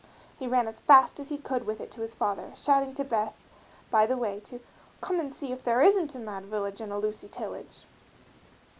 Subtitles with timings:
[0.35, 3.35] He ran as fast as he could with it to his father, shouting to Beth
[3.91, 4.59] by the way to
[4.99, 7.85] "come and see if there isn't a Mad Village and a Lucy Tillage."